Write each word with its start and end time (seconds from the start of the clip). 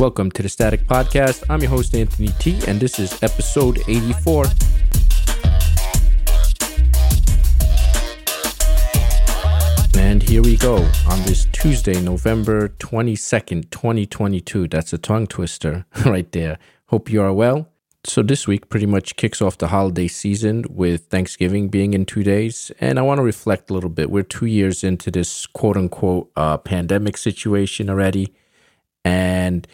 Welcome 0.00 0.30
to 0.30 0.42
the 0.42 0.48
Static 0.48 0.86
Podcast. 0.86 1.44
I'm 1.50 1.60
your 1.60 1.68
host, 1.68 1.94
Anthony 1.94 2.28
T, 2.38 2.58
and 2.66 2.80
this 2.80 2.98
is 2.98 3.22
episode 3.22 3.80
84. 3.86 4.46
And 9.98 10.22
here 10.22 10.40
we 10.40 10.56
go 10.56 10.76
on 11.06 11.22
this 11.24 11.46
Tuesday, 11.52 12.00
November 12.00 12.68
22nd, 12.78 13.68
2022. 13.68 14.68
That's 14.68 14.94
a 14.94 14.96
tongue 14.96 15.26
twister 15.26 15.84
right 16.06 16.32
there. 16.32 16.58
Hope 16.86 17.10
you 17.10 17.20
are 17.20 17.34
well. 17.34 17.68
So, 18.02 18.22
this 18.22 18.48
week 18.48 18.70
pretty 18.70 18.86
much 18.86 19.16
kicks 19.16 19.42
off 19.42 19.58
the 19.58 19.68
holiday 19.68 20.08
season 20.08 20.64
with 20.70 21.08
Thanksgiving 21.08 21.68
being 21.68 21.92
in 21.92 22.06
two 22.06 22.22
days. 22.22 22.72
And 22.80 22.98
I 22.98 23.02
want 23.02 23.18
to 23.18 23.22
reflect 23.22 23.68
a 23.68 23.74
little 23.74 23.90
bit. 23.90 24.10
We're 24.10 24.22
two 24.22 24.46
years 24.46 24.82
into 24.82 25.10
this 25.10 25.46
quote 25.46 25.76
unquote 25.76 26.30
uh, 26.36 26.56
pandemic 26.56 27.18
situation 27.18 27.90
already. 27.90 28.32
And 29.04 29.68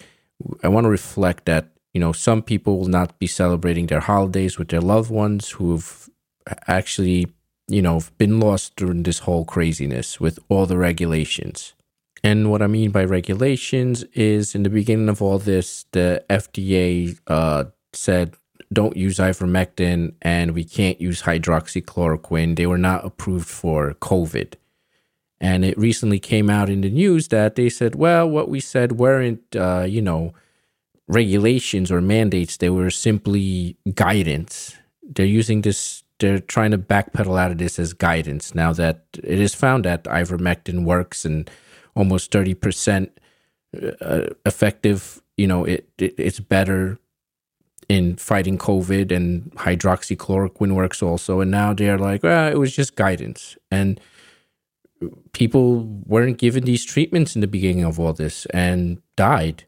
I 0.63 0.69
want 0.69 0.85
to 0.85 0.91
reflect 0.91 1.47
that, 1.47 1.69
you 1.95 2.01
know, 2.01 2.13
some 2.13 2.43
people 2.43 2.79
will 2.79 2.89
not 2.89 3.19
be 3.19 3.27
celebrating 3.27 3.87
their 3.87 4.01
holidays 4.01 4.59
with 4.59 4.69
their 4.69 4.81
loved 4.81 5.11
ones 5.11 5.51
who've 5.51 6.09
actually, 6.67 7.27
you 7.69 7.83
know, 7.83 8.03
been 8.19 8.39
lost 8.41 8.77
during 8.77 9.03
this 9.03 9.21
whole 9.21 9.45
craziness 9.45 10.21
with 10.21 10.39
all 10.49 10.67
the 10.67 10.77
regulations. 10.77 11.75
And 12.23 12.51
what 12.51 12.63
I 12.63 12.67
mean 12.67 12.91
by 12.91 13.05
regulations 13.05 14.03
is 14.15 14.55
in 14.55 14.63
the 14.63 14.71
beginning 14.71 15.09
of 15.09 15.23
all 15.23 15.39
this, 15.39 15.87
the 15.93 16.25
FDA 16.29 17.19
uh, 17.27 17.65
said 17.93 18.37
don't 18.73 18.97
use 18.97 19.19
ivermectin 19.19 20.15
and 20.23 20.53
we 20.53 20.65
can't 20.65 21.01
use 21.01 21.23
hydroxychloroquine. 21.23 22.57
They 22.57 22.67
were 22.67 22.79
not 22.79 23.05
approved 23.05 23.49
for 23.49 23.95
COVID. 23.95 24.55
And 25.41 25.65
it 25.65 25.77
recently 25.77 26.19
came 26.19 26.49
out 26.49 26.71
in 26.71 26.81
the 26.81 26.91
news 26.91 27.29
that 27.29 27.57
they 27.57 27.69
said, 27.69 27.95
well, 27.95 28.29
what 28.29 28.49
we 28.49 28.61
said 28.61 28.93
weren't, 28.93 29.55
uh, 29.55 29.85
you 29.87 30.01
know, 30.01 30.33
regulations 31.09 31.93
or 31.93 32.01
mandates. 32.01 32.57
They 32.57 32.71
were 32.71 32.91
simply 32.91 33.77
guidance. 33.95 34.77
They're 35.03 35.27
using 35.27 35.63
this, 35.63 36.03
they're 36.19 36.39
trying 36.39 36.71
to 36.71 36.79
backpedal 36.79 37.39
out 37.39 37.51
of 37.51 37.59
this 37.59 37.79
as 37.79 37.93
guidance 37.93 38.55
now 38.55 38.73
that 38.73 39.05
it 39.13 39.39
is 39.39 39.55
found 39.55 39.85
that 39.85 40.05
ivermectin 40.05 40.85
works 40.85 41.25
and 41.25 41.51
almost 41.95 42.33
30% 42.33 43.11
uh, 44.01 44.27
effective. 44.45 45.23
You 45.37 45.47
know, 45.47 45.65
it, 45.65 45.89
it 45.99 46.15
it's 46.19 46.41
better 46.41 46.99
in 47.89 48.17
fighting 48.17 48.59
COVID 48.59 49.13
and 49.13 49.51
hydroxychloroquine 49.53 50.75
works 50.75 51.03
also. 51.03 51.41
And 51.41 51.51
now 51.51 51.73
they're 51.73 51.99
like, 51.99 52.23
well, 52.23 52.51
it 52.51 52.59
was 52.59 52.75
just 52.75 52.97
guidance. 52.97 53.57
And 53.71 54.01
people 55.33 55.85
weren't 56.07 56.39
given 56.39 56.65
these 56.65 56.85
treatments 56.85 57.35
in 57.35 57.41
the 57.41 57.47
beginning 57.47 57.85
of 57.85 58.01
all 58.01 58.13
this 58.13 58.47
and 58.47 59.01
died. 59.17 59.65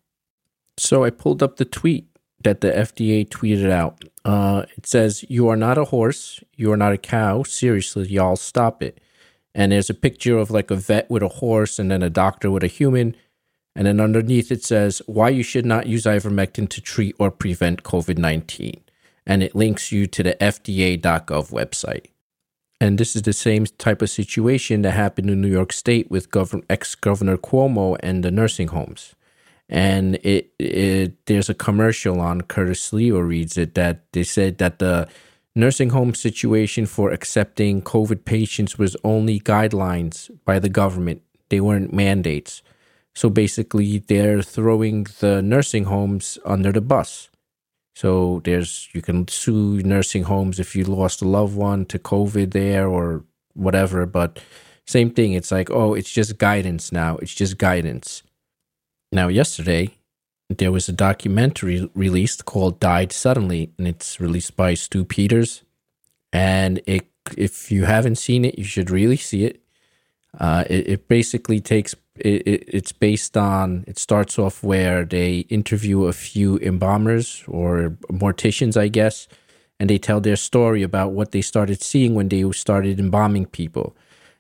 So 0.77 1.05
I 1.05 1.11
pulled 1.11 1.43
up 1.43 1.57
the 1.57 1.65
tweet 1.65 2.09
that 2.43 2.61
the 2.61 2.69
FDA 2.69 3.29
tweeted 3.29 3.71
out. 3.71 4.05
Uh, 4.25 4.65
it 4.77 4.87
says, 4.87 5.25
You 5.29 5.49
are 5.49 5.57
not 5.57 5.79
a 5.79 5.87
horse. 5.87 6.43
You 6.55 6.73
are 6.73 6.77
not 6.77 6.93
a 6.93 6.99
cow. 6.99 7.43
Seriously, 7.43 8.09
y'all, 8.09 8.37
stop 8.37 8.83
it. 8.83 9.01
And 9.55 9.73
there's 9.73 9.91
a 9.91 9.95
picture 9.95 10.39
of 10.39 10.51
like 10.51 10.71
a 10.71 10.77
vet 10.77 11.11
with 11.11 11.23
a 11.23 11.29
horse 11.29 11.79
and 11.79 11.91
then 11.91 12.03
a 12.03 12.11
doctor 12.11 12.51
with 12.51 12.63
a 12.63 12.69
human. 12.69 13.17
And 13.75 13.87
then 13.87 14.01
underneath 14.01 14.51
it 14.51 14.65
says 14.65 15.03
why 15.07 15.31
you 15.31 15.43
should 15.43 15.67
not 15.67 15.87
use 15.87 16.05
ivermectin 16.05 16.69
to 16.69 16.81
treat 16.81 17.17
or 17.19 17.31
prevent 17.31 17.83
COVID 17.83 18.19
19. 18.19 18.81
And 19.27 19.43
it 19.43 19.55
links 19.55 19.93
you 19.93 20.07
to 20.07 20.23
the 20.23 20.35
FDA.gov 20.41 21.51
website. 21.51 22.07
And 22.81 22.99
this 22.99 23.17
is 23.17 23.23
the 23.23 23.33
same 23.33 23.67
type 23.67 24.03
of 24.03 24.11
situation 24.11 24.83
that 24.83 24.93
happened 24.93 25.31
in 25.31 25.41
New 25.41 25.49
York 25.49 25.73
State 25.73 26.11
with 26.11 26.31
Governor, 26.31 26.63
ex 26.71 26.95
Governor 26.95 27.37
Cuomo 27.37 27.97
and 28.01 28.23
the 28.23 28.31
nursing 28.31 28.69
homes. 28.69 29.15
And 29.69 30.15
it, 30.23 30.53
it 30.59 31.27
there's 31.27 31.51
a 31.51 31.55
commercial 31.55 32.21
on 32.21 32.43
Curtis 32.43 32.93
Leo 32.93 33.19
reads 33.19 33.59
it 33.59 33.75
that 33.75 34.05
they 34.13 34.23
said 34.23 34.59
that 34.59 34.79
the 34.79 35.09
nursing 35.55 35.91
home 35.91 36.15
situation 36.15 36.87
for 36.87 37.11
accepting 37.11 37.83
COVID 37.83 38.25
patients 38.25 38.79
was 38.79 38.97
only 39.03 39.41
guidelines 39.41 40.31
by 40.45 40.59
the 40.59 40.69
government. 40.69 41.23
They 41.49 41.61
weren't 41.61 41.93
mandates. 41.93 42.63
So 43.15 43.29
basically, 43.29 43.99
they're 43.99 44.43
throwing 44.43 45.07
the 45.19 45.43
nursing 45.43 45.85
homes 45.85 46.39
under 46.45 46.71
the 46.71 46.81
bus. 46.81 47.29
So 47.99 48.41
there's 48.45 48.89
you 48.93 49.03
can 49.03 49.27
sue 49.27 49.83
nursing 49.83 50.23
homes 50.23 50.61
if 50.61 50.77
you 50.77 50.85
lost 50.85 51.21
a 51.21 51.25
loved 51.25 51.57
one 51.57 51.85
to 51.87 51.99
COVID 51.99 52.53
there 52.53 52.87
or 52.87 53.25
whatever. 53.55 54.07
But 54.07 54.39
same 54.87 55.11
thing. 55.11 55.33
It's 55.33 55.51
like 55.51 55.69
oh, 55.69 55.95
it's 55.95 56.13
just 56.13 56.39
guidance 56.39 56.93
now. 56.93 57.17
It's 57.17 57.35
just 57.35 57.59
guidance. 57.59 58.23
Now, 59.11 59.27
yesterday 59.27 59.97
there 60.49 60.71
was 60.71 60.89
a 60.89 60.93
documentary 60.93 61.91
released 61.93 62.45
called 62.45 62.79
"Died 62.79 63.11
Suddenly," 63.11 63.73
and 63.77 63.89
it's 63.89 64.21
released 64.21 64.57
by 64.57 64.75
Stew 64.75 65.05
Peters. 65.05 65.65
And 66.33 66.81
it, 66.87 67.09
if 67.37 67.73
you 67.73 67.87
haven't 67.87 68.19
seen 68.19 68.45
it, 68.45 68.57
you 68.57 68.65
should 68.65 68.91
really 68.91 69.17
see 69.17 69.45
it. 69.45 69.61
Uh, 70.39 70.63
it, 70.71 70.89
it 70.89 71.09
basically 71.09 71.59
takes 71.59 71.97
it, 72.21 72.43
it, 72.47 72.65
it's 72.67 72.93
based 72.93 73.37
on 73.37 73.85
it 73.87 73.99
starts 73.99 74.39
off 74.39 74.63
where 74.63 75.05
they 75.05 75.39
interview 75.49 76.05
a 76.05 76.13
few 76.13 76.59
embalmers 76.59 77.45
or 77.49 77.97
morticians 78.11 78.77
i 78.77 78.89
guess 78.89 79.29
and 79.81 79.89
they 79.89 79.99
tell 79.99 80.21
their 80.21 80.37
story 80.37 80.83
about 80.83 81.13
what 81.13 81.33
they 81.33 81.43
started 81.43 81.83
seeing 81.83 82.15
when 82.15 82.29
they 82.29 82.51
started 82.53 82.99
embalming 82.99 83.47
people. 83.47 83.97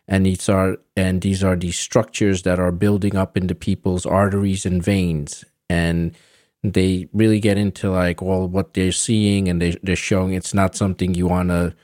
And 0.06 0.26
these 0.26 0.48
are 0.48 0.78
and 0.96 1.20
these 1.20 1.44
are 1.44 1.54
these 1.54 1.78
structures 1.78 2.42
that 2.42 2.58
are 2.58 2.72
building 2.72 3.16
up 3.16 3.36
into 3.36 3.54
people's 3.54 4.06
arteries 4.06 4.64
and 4.66 4.82
veins. 4.82 5.44
And 5.68 6.16
they 6.64 7.08
really 7.12 7.40
get 7.40 7.58
into 7.58 7.90
like 7.90 8.20
well 8.20 8.48
what 8.48 8.74
they're 8.74 8.90
seeing 8.90 9.48
and 9.48 9.62
they, 9.62 9.76
they're 9.82 9.94
showing 9.96 10.32
it's 10.32 10.54
not 10.54 10.74
something 10.74 11.14
you 11.14 11.26
want 11.26 11.50
to 11.50 11.74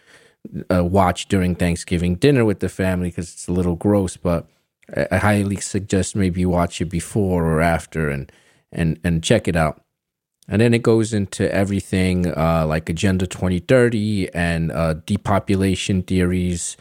uh, 0.74 0.82
watch 0.82 1.28
during 1.28 1.54
thanksgiving 1.54 2.16
dinner 2.16 2.44
with 2.44 2.58
the 2.58 2.68
family 2.68 3.08
because 3.08 3.32
it's 3.32 3.46
a 3.46 3.52
little 3.52 3.76
gross 3.76 4.16
but 4.16 4.48
I 5.10 5.16
highly 5.16 5.56
suggest 5.56 6.16
maybe 6.16 6.44
watch 6.44 6.80
it 6.80 6.86
before 6.86 7.44
or 7.44 7.60
after 7.60 8.10
and 8.10 8.30
and 8.70 8.98
and 9.04 9.22
check 9.22 9.48
it 9.48 9.56
out. 9.56 9.80
And 10.46 10.60
then 10.60 10.74
it 10.74 10.82
goes 10.82 11.14
into 11.14 11.52
everything 11.52 12.26
uh, 12.36 12.66
like 12.66 12.90
Agenda 12.90 13.26
2030 13.26 14.34
and 14.34 14.70
uh, 14.72 14.94
depopulation 15.06 16.02
theories, 16.02 16.76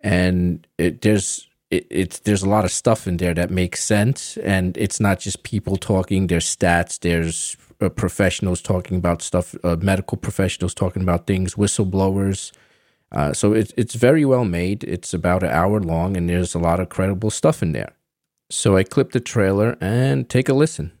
and 0.00 0.66
it, 0.78 1.02
there's 1.02 1.46
it, 1.70 1.86
it's 1.90 2.20
there's 2.20 2.42
a 2.42 2.48
lot 2.48 2.64
of 2.64 2.72
stuff 2.72 3.06
in 3.06 3.18
there 3.18 3.34
that 3.34 3.50
makes 3.50 3.82
sense, 3.82 4.38
and 4.38 4.76
it's 4.78 5.00
not 5.00 5.20
just 5.20 5.42
people 5.42 5.76
talking. 5.76 6.28
There's 6.28 6.56
stats. 6.56 6.98
There's 6.98 7.58
uh, 7.82 7.90
professionals 7.90 8.62
talking 8.62 8.96
about 8.96 9.20
stuff. 9.20 9.54
Uh, 9.62 9.76
medical 9.76 10.16
professionals 10.16 10.72
talking 10.72 11.02
about 11.02 11.26
things. 11.26 11.56
Whistleblowers 11.56 12.52
uh, 13.10 13.32
so 13.32 13.52
it, 13.52 13.72
it's 13.76 13.94
very 13.94 14.24
well 14.24 14.44
made. 14.44 14.84
It's 14.84 15.14
about 15.14 15.42
an 15.42 15.50
hour 15.50 15.80
long, 15.80 16.16
and 16.16 16.28
there's 16.28 16.54
a 16.54 16.58
lot 16.58 16.80
of 16.80 16.88
credible 16.88 17.30
stuff 17.30 17.62
in 17.62 17.72
there. 17.72 17.92
So 18.50 18.76
I 18.76 18.82
clipped 18.82 19.12
the 19.12 19.20
trailer 19.20 19.76
and 19.80 20.28
take 20.28 20.48
a 20.48 20.54
listen. 20.54 20.92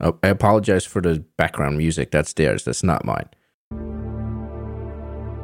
Oh, 0.00 0.18
I 0.22 0.28
apologize 0.28 0.86
for 0.86 1.02
the 1.02 1.24
background 1.36 1.76
music. 1.76 2.10
That's 2.10 2.32
theirs. 2.32 2.64
That's 2.64 2.82
not 2.82 3.04
mine. 3.04 3.28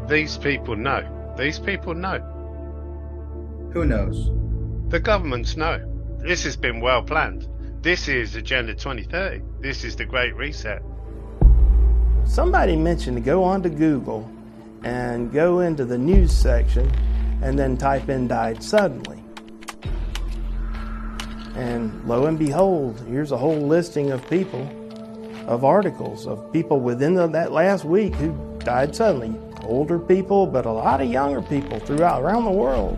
These 0.09 0.39
people 0.39 0.77
know. 0.77 1.35
These 1.37 1.59
people 1.59 1.95
know. 1.95 2.21
Who 3.73 3.85
knows? 3.85 4.31
The 4.89 5.01
governments 5.01 5.57
know. 5.57 5.81
This 6.19 6.45
has 6.45 6.57
been 6.57 6.81
well 6.81 7.03
planned. 7.03 7.49
This 7.83 8.09
is 8.09 8.35
Agenda 8.37 8.75
2030. 8.75 9.43
This 9.61 9.85
is 9.85 9.97
the 9.97 10.07
Great 10.07 10.35
Reset. 10.35 10.83
Somebody 12.25 12.77
mentioned 12.77 13.17
to 13.19 13.21
go 13.21 13.45
on 13.45 13.63
to 13.63 13.69
Google 13.69 14.31
and 14.87 15.33
go 15.33 15.59
into 15.59 15.85
the 15.85 15.99
news 15.99 16.31
section 16.31 16.89
and 17.43 17.59
then 17.59 17.77
type 17.77 18.09
in 18.09 18.29
died 18.29 18.63
suddenly. 18.63 19.21
And 21.57 22.07
lo 22.07 22.27
and 22.27 22.39
behold, 22.39 23.03
here's 23.09 23.33
a 23.33 23.37
whole 23.37 23.67
listing 23.67 24.13
of 24.13 24.25
people, 24.31 24.63
of 25.49 25.65
articles, 25.65 26.29
of 26.29 26.53
people 26.53 26.79
within 26.79 27.15
the, 27.15 27.27
that 27.27 27.51
last 27.51 27.85
week 27.85 28.15
who 28.15 28.33
died 28.61 28.95
suddenly. 28.95 29.35
Older 29.65 29.99
people, 29.99 30.47
but 30.47 30.67
a 30.67 30.71
lot 30.71 31.01
of 31.01 31.11
younger 31.11 31.43
people 31.43 31.81
throughout 31.81 32.23
around 32.23 32.45
the 32.45 32.53
world. 32.53 32.97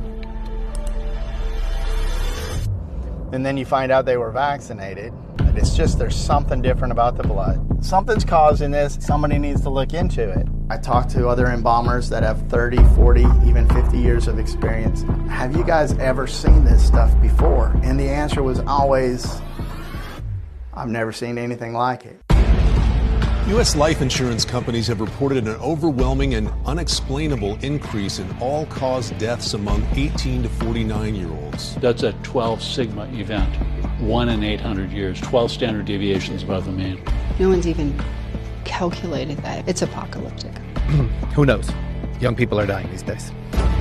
And 3.33 3.47
then 3.47 3.57
you 3.57 3.65
find 3.65 3.91
out 3.91 4.05
they 4.05 4.19
were 4.19 4.31
vaccinated. 4.31 5.15
It's 5.57 5.75
just 5.75 5.99
there's 5.99 6.17
something 6.17 6.61
different 6.61 6.93
about 6.93 7.17
the 7.17 7.23
blood. 7.23 7.83
Something's 7.83 8.27
causing 8.27 8.73
this. 8.73 8.99
Somebody 9.01 9.39
needs 9.39 9.63
to 9.63 9.71
look 9.71 9.95
into 9.95 10.29
it. 10.29 10.47
I 10.71 10.77
talked 10.77 11.11
to 11.13 11.29
other 11.29 11.47
embalmers 11.47 12.11
that 12.11 12.23
have 12.23 12.47
30, 12.49 12.85
40, 12.95 13.23
even 13.47 13.67
50 13.71 13.97
years 13.97 14.29
of 14.29 14.39
experience. 14.39 15.03
Have 15.31 15.57
you 15.57 15.65
guys 15.65 15.97
ever 15.99 16.27
seen 16.27 16.63
this 16.65 16.87
stuff 16.87 17.19
before? 17.23 17.69
And 17.83 17.99
the 17.99 18.09
answer 18.09 18.43
was 18.43 18.59
always, 18.61 19.41
I've 20.75 20.91
never 20.91 21.11
seen 21.11 21.39
anything 21.39 21.73
like 21.73 22.05
it. 22.05 22.21
U.S. 23.49 23.77
life 23.77 24.03
insurance 24.03 24.45
companies 24.45 24.87
have 24.89 25.01
reported 25.01 25.49
an 25.49 25.55
overwhelming 25.57 26.35
and 26.35 26.51
unexplainable 26.67 27.57
increase 27.63 28.19
in 28.19 28.31
all 28.39 28.67
cause 28.67 29.11
deaths 29.13 29.55
among 29.55 29.83
18 29.95 30.43
to 30.43 30.51
49 30.51 31.15
year 31.15 31.31
olds. 31.31 31.77
That's 31.77 32.03
a 32.03 32.13
12 32.25 32.63
sigma 32.63 33.07
event. 33.15 33.57
one 34.01 34.29
in 34.29 34.45
800 34.45 34.93
years, 34.93 35.19
12 35.23 35.51
standard 35.51 35.87
deviations 35.87 36.43
above 36.43 36.67
the 36.67 36.73
mean. 36.73 37.03
No 37.39 37.49
one's 37.49 37.67
even 37.67 37.99
calculated 38.69 39.39
that. 39.39 39.69
It's 39.69 39.83
apocalyptic. 39.83 40.57
Who 41.35 41.45
knows? 41.45 41.69
Young 42.21 42.37
people 42.37 42.61
are 42.61 42.67
dying 42.67 42.89
these 42.91 43.03
days. 43.03 43.33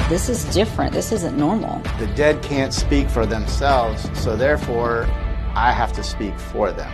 This 0.09 0.29
is 0.29 0.45
different. 0.45 0.93
This 0.93 1.11
isn't 1.11 1.37
normal. 1.37 1.81
The 1.99 2.07
dead 2.15 2.41
can't 2.41 2.73
speak 2.73 3.09
for 3.09 3.25
themselves, 3.25 4.09
so 4.17 4.35
therefore, 4.35 5.05
I 5.53 5.71
have 5.71 5.91
to 5.93 6.03
speak 6.03 6.39
for 6.39 6.71
them. 6.71 6.91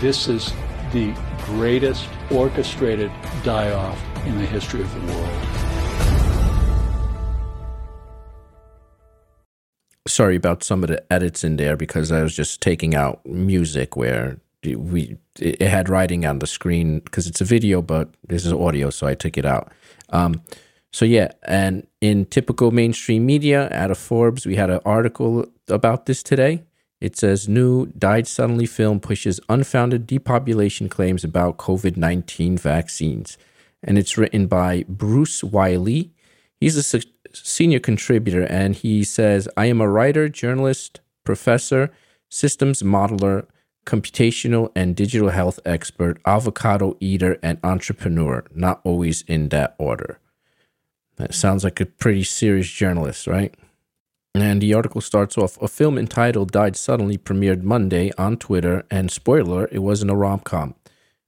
This 0.00 0.28
is 0.28 0.52
the 0.92 1.14
greatest 1.46 2.08
orchestrated 2.30 3.10
die 3.42 3.72
off 3.72 3.98
in 4.26 4.38
the 4.38 4.46
history 4.46 4.82
of 4.82 4.94
the 4.94 5.12
world. 5.12 5.30
Sorry 10.06 10.36
about 10.36 10.62
some 10.62 10.82
of 10.82 10.90
the 10.90 11.02
edits 11.10 11.42
in 11.42 11.56
there 11.56 11.76
because 11.76 12.12
I 12.12 12.22
was 12.22 12.36
just 12.36 12.60
taking 12.60 12.94
out 12.94 13.24
music 13.24 13.96
where 13.96 14.38
we 14.64 15.16
it 15.38 15.62
had 15.62 15.88
writing 15.88 16.24
on 16.24 16.38
the 16.38 16.46
screen 16.46 17.00
because 17.00 17.26
it's 17.26 17.40
a 17.40 17.44
video, 17.44 17.82
but 17.82 18.10
this 18.26 18.46
is 18.46 18.52
audio, 18.52 18.90
so 18.90 19.06
I 19.06 19.14
took 19.14 19.36
it 19.36 19.44
out. 19.44 19.72
Um, 20.10 20.42
so 20.92 21.04
yeah, 21.04 21.32
and 21.44 21.86
in 22.00 22.26
typical 22.26 22.70
mainstream 22.70 23.24
media, 23.24 23.68
out 23.72 23.90
of 23.90 23.98
Forbes, 23.98 24.44
we 24.44 24.56
had 24.56 24.70
an 24.70 24.80
article 24.84 25.46
about 25.68 26.06
this 26.06 26.22
today. 26.22 26.64
It 27.00 27.16
says 27.16 27.48
new 27.48 27.86
died 27.86 28.28
suddenly 28.28 28.66
film 28.66 29.00
pushes 29.00 29.40
unfounded 29.48 30.06
depopulation 30.06 30.88
claims 30.88 31.24
about 31.24 31.56
COVID 31.56 31.96
19 31.96 32.58
vaccines. 32.58 33.38
And 33.82 33.98
it's 33.98 34.16
written 34.16 34.46
by 34.46 34.84
Bruce 34.88 35.42
Y. 35.42 35.74
Lee. 35.76 36.12
He's 36.60 36.76
a 36.76 37.02
senior 37.32 37.80
contributor 37.80 38.44
and 38.44 38.76
he 38.76 39.02
says, 39.02 39.48
I 39.56 39.66
am 39.66 39.80
a 39.80 39.88
writer, 39.88 40.28
journalist, 40.28 41.00
professor, 41.24 41.90
systems 42.28 42.82
modeler, 42.82 43.46
computational 43.84 44.70
and 44.74 44.94
digital 44.94 45.30
health 45.30 45.58
expert, 45.64 46.20
avocado 46.24 46.96
eater, 47.00 47.38
and 47.42 47.58
entrepreneur, 47.64 48.44
not 48.54 48.80
always 48.84 49.22
in 49.22 49.48
that 49.48 49.74
order. 49.78 50.18
That 51.16 51.34
sounds 51.34 51.64
like 51.64 51.80
a 51.80 51.86
pretty 51.86 52.24
serious 52.24 52.68
journalist, 52.68 53.26
right? 53.26 53.54
And 54.34 54.62
the 54.62 54.72
article 54.72 55.02
starts 55.02 55.36
off 55.36 55.60
A 55.60 55.68
film 55.68 55.98
entitled 55.98 56.52
Died 56.52 56.74
Suddenly 56.74 57.18
premiered 57.18 57.62
Monday 57.62 58.12
on 58.16 58.38
Twitter, 58.38 58.84
and 58.90 59.10
spoiler, 59.10 59.68
it 59.70 59.80
wasn't 59.80 60.10
a 60.10 60.16
rom 60.16 60.40
com. 60.40 60.74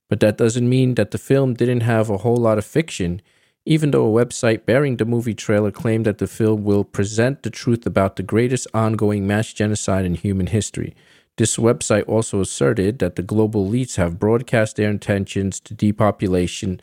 But 0.09 0.21
that 0.21 0.39
doesn't 0.39 0.69
mean 0.69 0.95
that 0.95 1.11
the 1.11 1.19
film 1.19 1.55
didn't 1.55 1.81
have 1.81 2.09
a 2.09 2.19
whole 2.19 2.37
lot 2.37 2.57
of 2.57 2.65
fiction, 2.65 3.21
even 3.67 3.91
though 3.91 4.07
a 4.07 4.25
website 4.25 4.65
bearing 4.65 4.97
the 4.97 5.05
movie 5.05 5.35
trailer 5.35 5.71
claimed 5.71 6.07
that 6.07 6.19
the 6.19 6.27
film 6.27 6.65
will 6.65 6.85
present 6.85 7.43
the 7.43 7.51
truth 7.51 7.85
about 7.87 8.17
the 8.17 8.23
greatest 8.23 8.67
ongoing 8.73 9.27
mass 9.27 9.53
genocide 9.53 10.05
in 10.05 10.15
human 10.15 10.47
history. 10.47 10.95
This 11.37 11.57
website 11.57 12.09
also 12.09 12.41
asserted 12.41 13.01
that 13.01 13.17
the 13.17 13.23
global 13.23 13.69
elites 13.69 13.97
have 13.97 14.21
broadcast 14.21 14.77
their 14.77 14.91
intentions 14.91 15.59
to 15.61 15.75
depopulation 15.75 16.81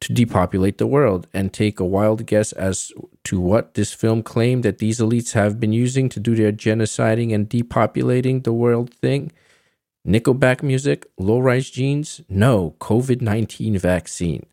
to 0.00 0.12
depopulate 0.12 0.78
the 0.78 0.86
world 0.86 1.26
and 1.32 1.52
take 1.52 1.80
a 1.80 1.84
wild 1.84 2.26
guess 2.26 2.52
as 2.52 2.92
to 3.24 3.40
what 3.40 3.74
this 3.74 3.94
film 3.94 4.22
claimed 4.22 4.62
that 4.62 4.78
these 4.78 4.98
elites 4.98 5.32
have 5.32 5.58
been 5.58 5.72
using 5.72 6.08
to 6.10 6.20
do 6.20 6.34
their 6.34 6.52
genociding 6.52 7.34
and 7.34 7.48
depopulating 7.48 8.44
the 8.44 8.52
world 8.52 8.92
thing. 8.92 9.32
Nickelback 10.06 10.62
music, 10.62 11.06
low 11.18 11.38
rise 11.38 11.70
jeans, 11.70 12.20
no, 12.28 12.74
COVID 12.78 13.20
19 13.20 13.78
vaccine. 13.78 14.46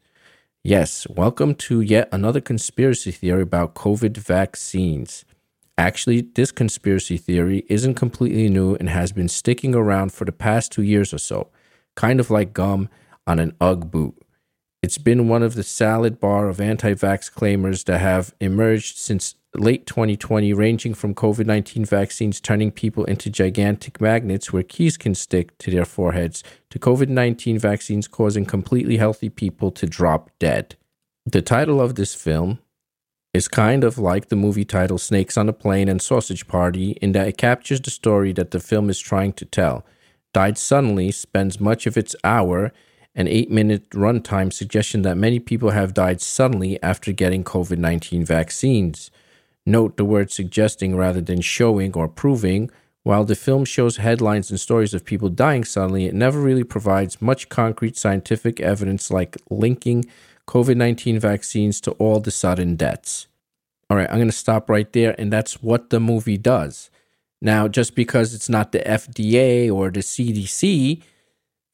Yes, 0.64 1.06
welcome 1.10 1.56
to 1.56 1.82
yet 1.82 2.08
another 2.12 2.40
conspiracy 2.40 3.12
theory 3.12 3.42
about 3.42 3.76
COVID 3.76 4.16
vaccines. 4.18 5.26
Actually, 5.78 6.22
this 6.22 6.52
conspiracy 6.52 7.18
theory 7.18 7.66
isn't 7.68 7.96
completely 7.96 8.48
new 8.48 8.76
and 8.76 8.90
has 8.90 9.12
been 9.12 9.28
sticking 9.28 9.74
around 9.74 10.14
for 10.14 10.26
the 10.26 10.32
past 10.32 10.72
two 10.72 10.84
years 10.84 11.14
or 11.14 11.18
so, 11.18 11.50
kind 11.96 12.20
of 12.20 12.30
like 12.30 12.54
gum 12.54 12.90
on 13.26 13.40
an 13.40 13.56
Ugg 13.60 13.90
boot. 13.90 14.16
It's 14.84 14.98
been 14.98 15.28
one 15.28 15.42
of 15.44 15.56
the 15.56 15.64
salad 15.64 16.20
bar 16.20 16.50
of 16.50 16.60
anti 16.60 16.94
vax 16.94 17.32
claimers 17.32 17.86
that 17.86 18.00
have 18.00 18.36
emerged 18.40 18.98
since 18.98 19.36
late 19.56 19.86
2020, 19.86 20.54
ranging 20.54 20.94
from 20.94 21.16
COVID 21.16 21.46
19 21.46 21.86
vaccines 21.86 22.42
turning 22.42 22.72
people 22.72 23.06
into 23.06 23.30
gigantic 23.30 24.02
magnets 24.02 24.52
where 24.52 24.64
keys 24.64 24.98
can 24.98 25.16
stick 25.16 25.58
to 25.60 25.72
their 25.72 25.86
foreheads, 25.86 26.44
to 26.70 26.80
COVID 26.80 27.08
19 27.08 27.58
vaccines 27.58 28.08
causing 28.08 28.46
completely 28.46 28.98
healthy 28.98 29.30
people 29.30 29.72
to 29.72 29.88
drop 29.88 30.30
dead. 30.38 30.76
The 31.26 31.42
title 31.42 31.80
of 31.80 31.96
this 31.96 32.14
film 32.14 32.60
is 33.34 33.48
kind 33.48 33.84
of 33.84 33.98
like 33.98 34.30
the 34.30 34.36
movie 34.36 34.66
title 34.66 35.00
Snakes 35.00 35.38
on 35.38 35.50
a 35.50 35.54
Plane 35.54 35.90
and 35.90 36.02
Sausage 36.02 36.48
Party 36.48 36.92
in 37.02 37.14
that 37.14 37.28
it 37.28 37.38
captures 37.38 37.82
the 37.82 37.90
story 37.90 38.32
that 38.34 38.52
the 38.52 38.60
film 38.60 38.90
is 38.90 39.00
trying 39.00 39.34
to 39.34 39.46
tell. 39.46 39.84
Died 40.34 40.58
Suddenly 40.58 41.12
spends 41.12 41.60
much 41.60 41.88
of 41.88 41.98
its 41.98 42.16
hour 42.24 42.72
an 43.16 43.28
eight 43.28 43.52
minute 43.52 43.90
runtime 43.92 44.52
suggestion 44.52 45.04
that 45.04 45.18
many 45.18 45.40
people 45.40 45.72
have 45.72 45.94
died 45.94 46.22
suddenly 46.22 46.82
after 46.82 47.12
getting 47.12 47.44
COVID 47.44 47.78
19 47.78 48.26
vaccines. 48.26 49.12
Note 49.66 49.98
the 49.98 50.06
word 50.06 50.32
suggesting 50.32 50.96
rather 50.96 51.22
than 51.22 51.42
showing 51.42 51.94
or 51.94 52.08
proving. 52.08 52.70
While 53.04 53.26
the 53.26 53.36
film 53.36 53.66
shows 53.66 53.98
headlines 53.98 54.50
and 54.50 54.60
stories 54.60 54.94
of 54.94 55.06
people 55.06 55.30
dying 55.30 55.64
suddenly, 55.64 56.06
it 56.06 56.14
never 56.14 56.40
really 56.40 56.64
provides 56.64 57.22
much 57.22 57.50
concrete 57.50 57.98
scientific 57.98 58.60
evidence 58.60 59.12
like 59.12 59.38
linking 59.50 60.06
COVID 60.48 60.78
19 60.78 61.20
vaccines 61.20 61.82
to 61.82 61.92
all 61.92 62.20
the 62.20 62.32
sudden 62.32 62.76
deaths. 62.76 63.28
All 63.90 63.98
right, 63.98 64.10
I'm 64.10 64.18
going 64.18 64.28
to 64.28 64.32
stop 64.32 64.70
right 64.70 64.92
there, 64.92 65.16
and 65.20 65.32
that's 65.32 65.62
what 65.62 65.90
the 65.90 66.00
movie 66.00 66.38
does. 66.38 66.90
Now, 67.42 67.68
just 67.68 67.94
because 67.96 68.34
it's 68.34 68.50
not 68.50 68.72
the 68.72 68.80
FDA 68.80 69.72
or 69.72 69.92
the 69.92 70.00
CDC, 70.00 71.04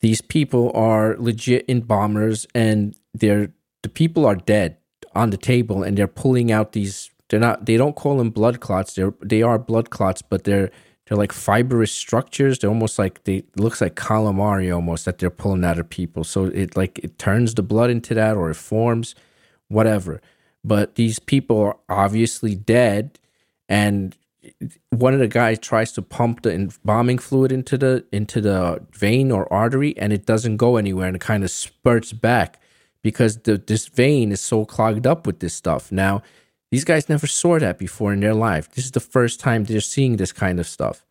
these 0.02 0.22
people 0.22 0.72
are 0.74 1.16
legit 1.18 1.66
embalmers 1.68 2.48
and 2.56 2.96
they're 3.14 3.52
the 3.84 3.90
people 3.90 4.26
are 4.26 4.36
dead 4.36 4.78
on 5.14 5.30
the 5.30 5.38
table 5.38 5.84
and 5.84 5.98
they're 5.98 6.08
pulling 6.08 6.52
out 6.52 6.72
these 6.72 7.12
they're 7.30 7.40
not 7.40 7.66
they 7.66 7.78
don't 7.78 7.96
call 7.96 8.18
them 8.18 8.30
blood 8.30 8.60
clots 8.60 8.94
they're 8.94 9.14
they 9.22 9.42
are 9.42 9.58
blood 9.58 9.90
clots 9.90 10.22
but 10.22 10.44
they're 10.44 10.72
they're 11.10 11.18
like 11.18 11.34
fibrous 11.34 11.92
structures. 11.92 12.60
They're 12.60 12.70
almost 12.70 13.00
like 13.00 13.24
they 13.24 13.44
looks 13.56 13.82
like 13.82 13.96
calamari 13.96 14.74
almost 14.74 15.06
that 15.06 15.18
they're 15.18 15.32
pulling 15.32 15.66
out 15.66 15.80
of 15.80 15.90
people. 15.90 16.24
So 16.24 16.46
it 16.46 16.78
like 16.78 17.00
it 17.00 17.18
turns 17.18 17.56
the 17.56 17.64
blood 17.64 17.90
into 17.90 18.14
that 18.14 18.38
or 18.38 18.52
it 18.52 18.56
forms 18.56 19.16
whatever. 19.70 20.22
But 20.64 20.96
these 20.96 21.18
people 21.18 21.60
are 21.62 21.78
obviously 21.90 22.54
dead 22.54 23.18
and 23.68 24.16
one 24.92 25.14
of 25.16 25.20
the 25.20 25.28
guys 25.28 25.58
tries 25.58 25.92
to 25.94 26.04
pump 26.04 26.44
the 26.44 26.54
embalming 26.54 27.18
fluid 27.18 27.52
into 27.52 27.76
the 27.76 28.06
into 28.12 28.40
the 28.40 28.86
vein 28.92 29.32
or 29.32 29.52
artery 29.52 29.98
and 29.98 30.14
it 30.14 30.28
doesn't 30.28 30.58
go 30.58 30.78
anywhere 30.78 31.08
and 31.08 31.16
it 31.16 31.22
kind 31.22 31.44
of 31.44 31.50
spurts 31.50 32.14
back 32.14 32.62
because 33.02 33.38
the 33.40 33.58
this 33.58 33.88
vein 33.88 34.32
is 34.32 34.42
so 34.42 34.64
clogged 34.64 35.08
up 35.08 35.26
with 35.26 35.40
this 35.40 35.56
stuff. 35.56 35.92
Now 35.92 36.22
these 36.72 36.84
guys 36.84 37.10
never 37.10 37.28
saw 37.28 37.60
that 37.60 37.78
before 37.78 38.14
in 38.14 38.20
their 38.20 38.34
life. 38.34 38.70
This 38.72 38.86
is 38.86 38.92
the 38.92 39.00
first 39.00 39.40
time 39.40 39.64
they're 39.64 39.82
seeing 39.82 40.18
this 40.18 40.32
kind 40.32 40.60
of 40.60 40.68
stuff. 40.68 41.06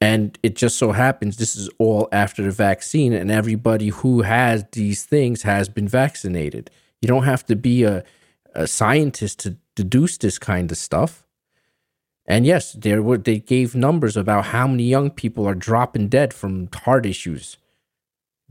And 0.00 0.38
it 0.42 0.56
just 0.56 0.78
so 0.78 0.92
happens 0.92 1.36
this 1.36 1.54
is 1.54 1.68
all 1.78 2.08
after 2.10 2.42
the 2.42 2.50
vaccine 2.50 3.12
and 3.12 3.30
everybody 3.30 3.88
who 3.88 4.22
has 4.22 4.64
these 4.72 5.04
things 5.04 5.42
has 5.42 5.68
been 5.68 5.86
vaccinated. 5.86 6.70
You 7.02 7.08
don't 7.08 7.24
have 7.24 7.44
to 7.46 7.56
be 7.56 7.84
a, 7.84 8.02
a 8.54 8.66
scientist 8.66 9.40
to 9.40 9.56
deduce 9.76 10.16
this 10.16 10.38
kind 10.38 10.70
of 10.72 10.78
stuff. 10.78 11.26
And 12.26 12.46
yes, 12.46 12.72
there 12.72 13.02
were 13.02 13.18
they 13.18 13.40
gave 13.40 13.74
numbers 13.74 14.16
about 14.16 14.46
how 14.46 14.66
many 14.66 14.84
young 14.84 15.10
people 15.10 15.46
are 15.46 15.54
dropping 15.54 16.08
dead 16.08 16.32
from 16.32 16.68
heart 16.72 17.04
issues. 17.04 17.58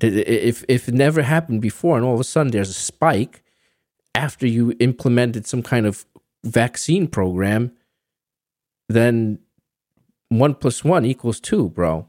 If 0.02 0.64
if 0.68 0.88
it 0.88 0.94
never 0.94 1.22
happened 1.24 1.62
before, 1.62 1.96
and 1.96 2.06
all 2.06 2.14
of 2.14 2.20
a 2.20 2.26
sudden 2.26 2.52
there's 2.52 2.70
a 2.70 2.74
spike 2.74 3.42
after 4.16 4.46
you 4.46 4.76
implemented 4.80 5.48
some 5.48 5.64
kind 5.64 5.86
of 5.86 6.06
vaccine 6.44 7.08
program, 7.08 7.72
then 8.88 9.40
one 10.30 10.56
plus 10.56 10.84
one 10.84 11.06
equals 11.06 11.40
two, 11.40 11.70
bro. 11.70 12.08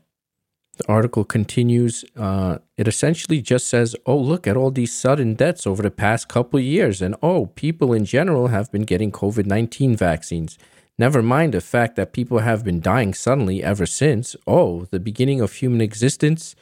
The 0.77 0.89
article 0.89 1.25
continues. 1.25 2.05
Uh, 2.17 2.59
it 2.79 2.89
essentially 2.89 3.43
just 3.43 3.69
says, 3.69 3.95
"Oh, 4.07 4.17
look 4.17 4.47
at 4.47 4.57
all 4.57 4.71
these 4.71 4.93
sudden 4.93 5.35
deaths 5.35 5.67
over 5.67 5.83
the 5.83 5.91
past 5.91 6.29
couple 6.29 6.59
years, 6.59 7.03
and 7.03 7.15
oh, 7.23 7.47
people 7.47 7.93
in 7.93 8.05
general 8.07 8.49
have 8.49 8.73
been 8.73 8.85
getting 8.85 9.13
COVID 9.13 9.47
nineteen 9.47 9.95
vaccines." 9.97 10.57
Never 11.01 11.23
mind 11.23 11.55
the 11.55 11.63
fact 11.63 11.97
that 11.97 12.13
people 12.13 12.41
have 12.41 12.63
been 12.63 12.81
dying 12.81 13.15
suddenly 13.15 13.63
ever 13.63 13.87
since. 13.87 14.37
Oh, 14.47 14.87
the 14.91 15.01
beginning 15.01 15.41
of 15.41 15.55
human 15.55 15.81
existence. 15.81 16.55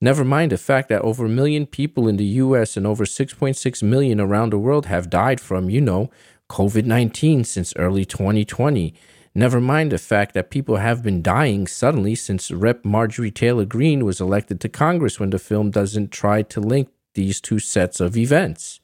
Never 0.00 0.24
mind 0.24 0.52
the 0.52 0.58
fact 0.58 0.88
that 0.88 1.02
over 1.02 1.26
a 1.26 1.28
million 1.28 1.66
people 1.66 2.08
in 2.08 2.16
the 2.16 2.40
US 2.44 2.78
and 2.78 2.86
over 2.86 3.04
6.6 3.04 3.82
million 3.82 4.20
around 4.20 4.50
the 4.50 4.58
world 4.58 4.86
have 4.86 5.10
died 5.10 5.40
from, 5.40 5.70
you 5.70 5.80
know, 5.80 6.10
COVID 6.50 6.84
19 6.84 7.44
since 7.44 7.74
early 7.76 8.04
2020. 8.04 8.94
Never 9.34 9.60
mind 9.60 9.92
the 9.92 9.98
fact 9.98 10.34
that 10.34 10.50
people 10.50 10.76
have 10.76 11.02
been 11.02 11.20
dying 11.20 11.66
suddenly 11.66 12.14
since 12.14 12.50
Rep. 12.50 12.84
Marjorie 12.84 13.30
Taylor 13.30 13.64
Greene 13.64 14.04
was 14.04 14.20
elected 14.20 14.60
to 14.60 14.68
Congress 14.68 15.18
when 15.18 15.30
the 15.30 15.38
film 15.38 15.70
doesn't 15.70 16.12
try 16.12 16.42
to 16.42 16.60
link 16.60 16.88
these 17.14 17.40
two 17.40 17.58
sets 17.58 18.00
of 18.00 18.16
events 18.16 18.80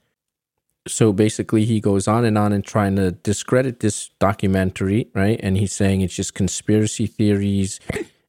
so 0.87 1.13
basically 1.13 1.65
he 1.65 1.81
goes 1.81 2.09
on 2.09 2.25
and 2.25 2.39
on 2.39 2.53
and 2.53 2.65
trying 2.65 2.97
to 2.97 3.11
discredit 3.11 3.81
this 3.81 4.11
documentary 4.19 5.09
right 5.15 5.39
and 5.43 5.57
he's 5.57 5.73
saying 5.73 6.01
it's 6.01 6.15
just 6.15 6.35
conspiracy 6.35 7.07
theories 7.07 7.81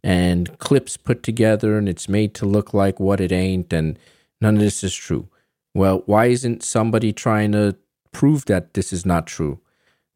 and 0.04 0.58
clips 0.58 0.98
put 0.98 1.24
together 1.24 1.78
and 1.78 1.88
it's 1.88 2.10
made 2.10 2.34
to 2.36 2.46
look 2.46 2.74
like 2.74 3.00
what 3.00 3.22
it 3.22 3.32
ain't 3.32 3.72
and 3.72 3.98
none 4.40 4.56
of 4.56 4.62
this 4.62 4.84
is 4.84 4.96
true. 4.96 5.28
Well, 5.74 6.04
why 6.06 6.26
isn't 6.26 6.64
somebody 6.64 7.14
trying 7.14 7.52
to 7.54 7.78
prove 8.12 8.46
that 8.46 8.74
this 8.74 8.94
is 8.94 9.06
not 9.06 9.28
true? 9.28 9.60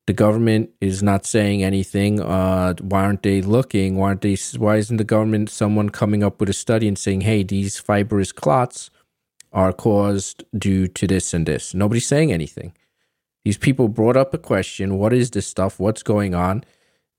The 0.07 0.13
government 0.13 0.69
is 0.81 1.01
not 1.01 1.25
saying 1.25 1.63
anything. 1.63 2.21
Uh, 2.21 2.75
why 2.79 3.05
aren't 3.05 3.23
they 3.23 3.41
looking? 3.41 3.95
Why 3.95 4.09
aren't 4.09 4.21
they? 4.21 4.37
Why 4.57 4.77
isn't 4.77 4.97
the 4.97 5.03
government 5.03 5.49
someone 5.49 5.89
coming 5.89 6.23
up 6.23 6.39
with 6.39 6.49
a 6.49 6.53
study 6.53 6.87
and 6.87 6.97
saying, 6.97 7.21
"Hey, 7.21 7.41
these 7.43 7.79
fibrous 7.79 8.31
clots 8.31 8.91
are 9.51 9.73
caused 9.73 10.43
due 10.55 10.87
to 10.87 11.07
this 11.07 11.33
and 11.33 11.47
this"? 11.47 11.73
Nobody's 11.73 12.05
saying 12.05 12.31
anything. 12.31 12.73
These 13.43 13.57
people 13.57 13.87
brought 13.87 14.15
up 14.15 14.31
a 14.33 14.37
question: 14.37 14.99
What 14.99 15.11
is 15.11 15.31
this 15.31 15.47
stuff? 15.47 15.79
What's 15.79 16.03
going 16.03 16.35
on? 16.35 16.63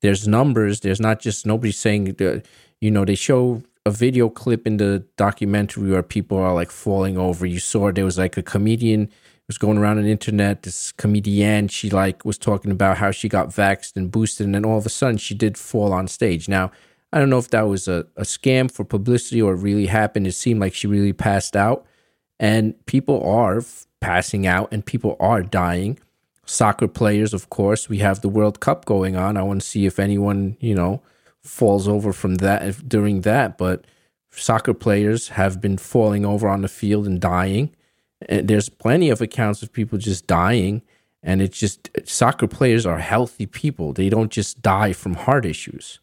There's 0.00 0.28
numbers. 0.28 0.80
There's 0.80 1.00
not 1.00 1.18
just 1.18 1.45
nobody 1.45 1.73
saying. 1.73 2.14
Uh, 2.21 2.40
you 2.80 2.92
know, 2.92 3.04
they 3.04 3.16
show 3.16 3.62
a 3.85 3.90
video 3.90 4.28
clip 4.28 4.66
in 4.66 4.76
the 4.76 5.04
documentary 5.16 5.90
where 5.90 6.02
people 6.02 6.38
are 6.38 6.54
like 6.54 6.71
falling 6.71 7.18
over. 7.18 7.47
You 7.47 7.59
saw 7.59 7.90
there 7.90 8.04
was 8.04 8.18
like 8.18 8.37
a 8.37 8.42
comedian 8.42 9.09
was 9.49 9.59
going 9.59 9.79
around 9.79 9.99
on 9.99 10.05
the 10.05 10.11
internet. 10.11 10.62
This 10.62 10.93
comedian, 10.93 11.69
she 11.69 11.91
like 11.91 12.25
was 12.25 12.38
talking 12.38 12.71
about 12.71 12.99
how 12.99 13.11
she 13.11 13.29
got 13.29 13.49
vaxxed 13.49 13.97
and 13.97 14.11
boosted, 14.11 14.47
and 14.47 14.55
then 14.55 14.65
all 14.65 14.79
of 14.79 14.87
a 14.87 14.91
sudden 14.91 15.19
she 15.19 15.35
did 15.35 15.57
fall 15.57 15.93
on 15.93 16.09
stage. 16.09 16.49
Now, 16.49 16.71
I 17.12 17.21
don't 17.21 17.31
know 17.31 17.38
if 17.38 17.50
that 17.50 17.62
was 17.62 17.88
a, 17.88 18.07
a 18.17 18.23
scam 18.23 18.71
for 18.71 18.85
publicity 18.85 19.41
or 19.41 19.55
really 19.55 19.87
happened. 19.87 20.26
It 20.26 20.33
seemed 20.33 20.61
like 20.61 20.75
she 20.75 20.87
really 20.87 21.12
passed 21.12 21.57
out, 21.57 21.87
and 22.41 22.75
people 22.87 23.23
are 23.23 23.62
passing 24.00 24.47
out 24.47 24.69
and 24.73 24.85
people 24.85 25.17
are 25.21 25.43
dying. 25.43 25.99
Soccer 26.45 26.87
players, 26.87 27.35
of 27.35 27.50
course, 27.50 27.88
we 27.88 27.99
have 27.99 28.21
the 28.21 28.29
World 28.29 28.61
Cup 28.61 28.85
going 28.85 29.17
on. 29.17 29.37
I 29.37 29.43
want 29.43 29.61
to 29.61 29.67
see 29.67 29.87
if 29.87 29.99
anyone, 29.99 30.57
you 30.61 30.75
know, 30.75 31.03
falls 31.43 31.88
over 31.88 32.12
from 32.12 32.37
that 32.37 32.88
during 32.88 33.23
that, 33.23 33.59
but 33.59 33.85
soccer 34.31 34.75
players 34.75 35.29
have 35.29 35.61
been 35.61 35.79
falling 35.79 36.26
over 36.26 36.49
on 36.49 36.61
the 36.61 36.69
field 36.69 37.07
and 37.07 37.21
dying 37.21 37.75
Eh, 38.28 38.42
there's 38.44 38.68
plenty 38.68 39.11
of 39.11 39.20
accounts 39.20 39.62
of 39.62 39.73
people 39.73 39.99
just 39.99 40.26
dying 40.26 40.82
and 41.23 41.42
it's 41.42 41.58
just 41.58 41.90
soccer 42.04 42.46
players 42.46 42.87
are 42.87 42.99
healthy 42.99 43.46
people. 43.46 43.92
They 43.92 44.08
don't 44.08 44.30
just 44.30 44.62
die 44.62 44.92
from 44.92 45.14
heart 45.14 45.44
issues. 45.44 45.99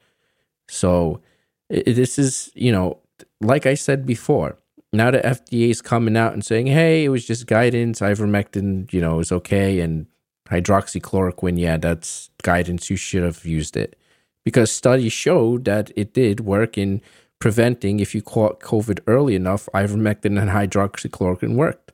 So 0.67 1.21
this 1.69 2.19
is 2.19 2.51
you 2.53 2.71
know 2.71 2.99
like 3.41 3.65
i 3.65 3.73
said 3.73 4.05
before 4.05 4.57
now 4.91 5.09
the 5.09 5.17
fda 5.19 5.69
is 5.69 5.81
coming 5.81 6.15
out 6.15 6.33
and 6.33 6.45
saying 6.45 6.67
hey 6.67 7.05
it 7.05 7.09
was 7.09 7.25
just 7.25 7.47
guidance. 7.47 7.99
Ivermectin 7.99 8.91
you 8.93 9.01
know 9.01 9.19
is 9.19 9.31
okay 9.31 9.79
and 9.79 10.05
hydroxychloroquine 10.49 11.59
yeah 11.59 11.77
that's 11.77 12.29
guidance. 12.43 12.89
You 12.89 12.97
should 12.97 13.23
have 13.23 13.45
used 13.45 13.77
it. 13.77 13.97
Because 14.43 14.71
studies 14.71 15.13
showed 15.13 15.63
that 15.65 15.89
it 15.95 16.13
did 16.13 16.41
work 16.41 16.77
in 16.77 17.01
preventing 17.39 17.99
if 18.01 18.13
you 18.13 18.21
caught 18.21 18.59
covid 18.59 18.99
early 19.07 19.35
enough 19.35 19.67
ivermectin 19.73 20.39
and 20.39 20.49
hydroxychloroquine 20.51 21.55
worked 21.55 21.92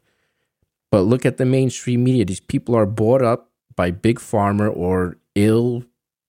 but 0.91 1.01
look 1.01 1.25
at 1.25 1.37
the 1.37 1.45
mainstream 1.45 2.03
media. 2.03 2.25
These 2.25 2.39
people 2.39 2.75
are 2.75 2.85
bought 2.85 3.21
up 3.21 3.51
by 3.75 3.91
big 3.91 4.19
pharma 4.19 4.75
or 4.75 5.17
ill, 5.35 5.83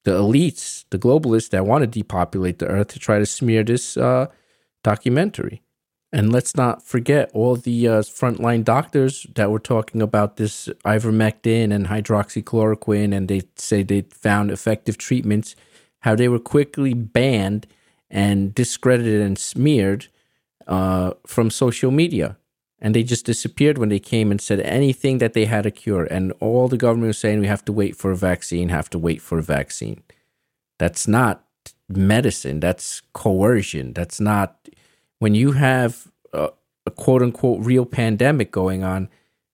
the 0.05 0.13
elites, 0.13 0.85
the 0.91 0.99
globalists 0.99 1.51
that 1.51 1.67
want 1.67 1.83
to 1.83 1.87
depopulate 1.87 2.59
the 2.59 2.67
earth 2.67 2.89
to 2.89 2.99
try 2.99 3.19
to 3.19 3.27
smear 3.27 3.65
this 3.65 3.97
uh, 3.97 4.27
documentary. 4.83 5.63
And 6.13 6.33
let's 6.33 6.57
not 6.57 6.83
forget 6.83 7.31
all 7.33 7.55
the 7.55 7.87
uh, 7.87 8.03
frontline 8.03 8.65
doctors 8.65 9.27
that 9.37 9.51
were 9.51 9.61
talking 9.61 10.03
about 10.03 10.37
this 10.37 10.69
ivermectin 10.85 11.73
and 11.73 11.87
hydroxychloroquine, 11.87 13.15
and 13.15 13.29
they 13.29 13.43
say 13.55 13.85
they 13.85 14.03
found 14.11 14.51
effective 14.51 14.99
treatments, 14.99 15.55
how 16.01 16.17
they 16.17 16.29
were 16.29 16.41
quickly 16.41 16.95
banned 16.95 17.69
and 18.11 18.53
discredited 18.55 19.21
and 19.21 19.39
smeared 19.39 20.09
uh, 20.67 21.13
from 21.27 21.49
social 21.49 21.93
media 21.93 22.37
and 22.81 22.95
they 22.95 23.03
just 23.03 23.27
disappeared 23.27 23.79
when 23.79 23.91
they 23.91 23.99
came 23.99 24.31
and 24.31 24.41
said 24.41 24.61
anything 24.61 25.19
that 25.19 25.35
they 25.35 25.45
had 25.45 25.67
a 25.67 25.71
cure. 25.71 26.05
And 26.05 26.33
all 26.41 26.69
the 26.69 26.79
government 26.79 27.09
was 27.09 27.19
saying 27.19 27.41
we 27.41 27.47
have 27.47 27.65
to 27.67 27.73
wait 27.73 27.97
for 27.97 28.11
a 28.11 28.17
vaccine, 28.17 28.71
have 28.71 28.91
to 28.91 28.99
wait 28.99 29.21
for 29.21 29.39
a 29.39 29.43
vaccine. 29.43 30.03
That's 30.79 31.07
not 31.07 31.45
medicine. 31.89 32.61
That's 32.61 33.03
coercion. 33.13 33.93
That's 33.93 34.21
not 34.21 34.69
when 35.19 35.35
you 35.35 35.53
have 35.53 36.11
a, 36.33 36.51
a 36.87 36.91
quote 36.91 37.23
unquote 37.23 37.65
real 37.65 37.85
pandemic 37.85 38.51
going 38.51 38.83
on. 38.83 39.09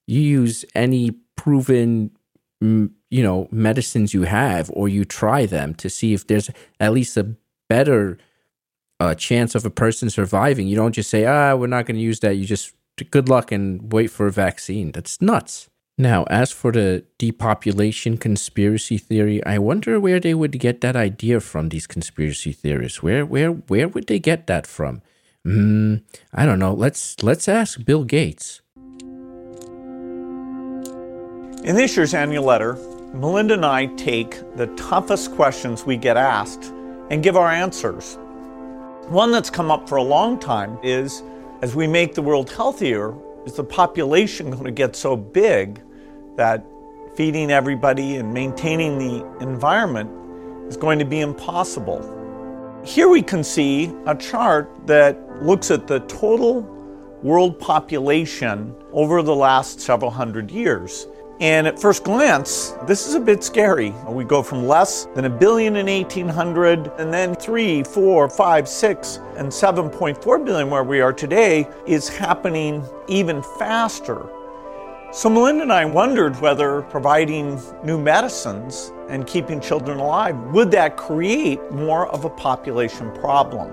You 0.06 0.21
use 0.21 0.64
any 0.75 1.11
proven, 1.35 2.12
you 2.61 2.92
know, 3.11 3.49
medicines 3.50 4.14
you 4.14 4.23
have, 4.23 4.71
or 4.73 4.88
you 4.88 5.04
try 5.04 5.47
them 5.47 5.75
to 5.75 5.90
see 5.90 6.14
if 6.14 6.26
there's 6.28 6.49
at 6.78 6.92
least 6.92 7.16
a 7.16 7.35
better 7.68 8.18
uh, 9.00 9.14
chance 9.16 9.56
of 9.56 9.66
a 9.66 9.71
person 9.71 10.11
surviving. 10.11 10.68
You 10.68 10.76
don't 10.76 10.92
just 10.92 11.11
say, 11.11 11.26
ah, 11.26 11.56
we're 11.56 11.66
not 11.66 11.87
going 11.87 11.97
to 11.97 12.02
use 12.02 12.21
that. 12.21 12.37
You 12.37 12.47
just 12.47 12.73
good 13.04 13.28
luck 13.28 13.52
and 13.52 13.92
wait 13.92 14.10
for 14.10 14.26
a 14.26 14.32
vaccine. 14.32 14.92
That's 14.92 15.20
nuts. 15.20 15.68
Now, 15.98 16.24
as 16.24 16.52
for 16.52 16.72
the 16.72 17.04
depopulation 17.18 18.18
conspiracy 18.18 18.98
theory, 18.98 19.44
I 19.46 19.58
wonder 19.58 19.98
where 19.98 20.20
they 20.20 20.34
would 20.34 20.58
get 20.58 20.82
that 20.82 20.94
idea 20.94 21.40
from. 21.40 21.70
These 21.70 21.86
conspiracy 21.86 22.52
theorists, 22.52 23.02
where, 23.02 23.24
where, 23.24 23.50
where 23.50 23.88
would 23.88 24.06
they 24.06 24.18
get 24.18 24.46
that 24.46 24.66
from? 24.66 25.00
Hmm, 25.44 25.96
I 26.34 26.44
don't 26.44 26.58
know. 26.58 26.74
Let's 26.74 27.22
let's 27.22 27.48
ask 27.48 27.84
Bill 27.84 28.02
Gates. 28.02 28.62
In 31.62 31.76
this 31.76 31.96
year's 31.96 32.14
annual 32.14 32.44
letter, 32.44 32.74
Melinda 33.14 33.54
and 33.54 33.64
I 33.64 33.86
take 33.94 34.56
the 34.56 34.66
toughest 34.74 35.32
questions 35.36 35.84
we 35.84 35.96
get 35.96 36.16
asked 36.16 36.64
and 37.10 37.22
give 37.22 37.36
our 37.36 37.48
answers. 37.48 38.18
One 39.08 39.30
that's 39.30 39.48
come 39.48 39.70
up 39.70 39.88
for 39.88 39.96
a 39.96 40.02
long 40.02 40.38
time 40.38 40.80
is 40.82 41.22
as 41.62 41.75
we 41.75 41.86
make 41.86 42.14
the 42.14 42.22
world 42.22 42.50
healthier, 42.50 43.14
is 43.46 43.54
the 43.54 43.64
population 43.64 44.50
going 44.50 44.64
to 44.64 44.70
get 44.70 44.94
so 44.94 45.16
big 45.16 45.80
that 46.36 46.64
feeding 47.14 47.50
everybody 47.50 48.16
and 48.16 48.32
maintaining 48.32 48.98
the 48.98 49.25
environment 49.40 50.10
is 50.68 50.76
going 50.76 50.98
to 50.98 51.04
be 51.04 51.20
impossible? 51.20 52.02
Here 52.84 53.08
we 53.08 53.22
can 53.22 53.42
see 53.42 53.92
a 54.06 54.14
chart 54.14 54.70
that 54.86 55.42
looks 55.42 55.70
at 55.70 55.86
the 55.86 56.00
total 56.00 56.60
world 57.22 57.58
population 57.58 58.75
over 58.92 59.22
the 59.22 59.34
last 59.34 59.80
several 59.80 60.10
hundred 60.10 60.50
years. 60.50 61.06
And 61.38 61.66
at 61.66 61.78
first 61.78 62.02
glance, 62.02 62.74
this 62.86 63.06
is 63.06 63.14
a 63.14 63.20
bit 63.20 63.44
scary. 63.44 63.90
We 64.08 64.24
go 64.24 64.42
from 64.42 64.66
less 64.66 65.04
than 65.14 65.26
a 65.26 65.30
billion 65.30 65.76
in 65.76 65.84
1800, 65.86 66.92
and 66.98 67.12
then 67.12 67.34
three, 67.34 67.82
four, 67.82 68.30
five, 68.30 68.66
six, 68.66 69.20
and 69.36 69.48
7.4 69.48 70.44
billion 70.46 70.70
where 70.70 70.82
we 70.82 71.02
are 71.02 71.12
today 71.12 71.68
is 71.86 72.08
happening 72.08 72.82
even 73.06 73.42
faster. 73.58 74.26
So 75.12 75.28
Melinda 75.28 75.64
and 75.64 75.72
I 75.72 75.84
wondered 75.84 76.40
whether 76.40 76.80
providing 76.82 77.60
new 77.84 77.98
medicines 77.98 78.92
and 79.10 79.26
keeping 79.26 79.60
children 79.60 79.98
alive, 79.98 80.38
would 80.54 80.70
that 80.70 80.96
create 80.96 81.60
more 81.70 82.06
of 82.08 82.24
a 82.24 82.30
population 82.30 83.12
problem? 83.12 83.68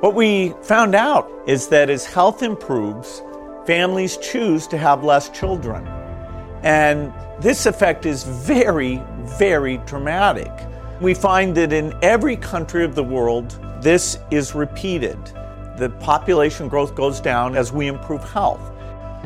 What 0.00 0.14
we 0.14 0.54
found 0.62 0.94
out 0.94 1.28
is 1.48 1.66
that 1.68 1.90
as 1.90 2.04
health 2.04 2.44
improves, 2.44 3.22
families 3.66 4.18
choose 4.18 4.68
to 4.68 4.78
have 4.78 5.02
less 5.02 5.28
children. 5.30 5.84
And 6.62 7.12
this 7.40 7.66
effect 7.66 8.06
is 8.06 8.24
very, 8.24 9.02
very 9.38 9.78
dramatic. 9.78 10.50
We 11.00 11.14
find 11.14 11.54
that 11.56 11.72
in 11.72 11.94
every 12.02 12.36
country 12.36 12.84
of 12.84 12.94
the 12.94 13.02
world, 13.02 13.58
this 13.82 14.18
is 14.30 14.54
repeated. 14.54 15.18
The 15.76 15.90
population 16.00 16.68
growth 16.68 16.94
goes 16.94 17.20
down 17.20 17.56
as 17.56 17.72
we 17.72 17.88
improve 17.88 18.22
health. 18.30 18.72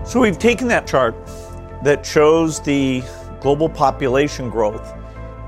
So 0.07 0.21
we've 0.21 0.39
taken 0.39 0.69
that 0.69 0.87
chart 0.87 1.15
that 1.83 2.07
shows 2.07 2.61
the 2.61 3.03
global 3.41 3.69
population 3.69 4.49
growth 4.49 4.95